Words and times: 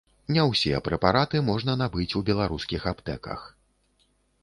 Не 0.37 0.45
ўсе 0.51 0.79
прэпараты 0.87 1.43
можна 1.51 1.77
набыць 1.83 2.09
у 2.23 2.25
беларускіх 2.33 2.91
аптэках. 2.97 3.49